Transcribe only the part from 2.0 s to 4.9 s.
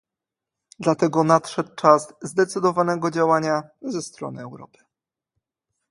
na zdecydowane działania ze strony Europy